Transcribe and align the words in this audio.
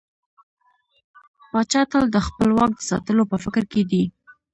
پاچا 1.51 1.81
تل 1.91 2.03
د 2.11 2.17
خپل 2.27 2.49
واک 2.57 2.71
د 2.77 2.81
ساتلو 2.89 3.23
په 3.31 3.37
فکر 3.43 3.63
کې 3.71 3.81
دى. 3.89 4.03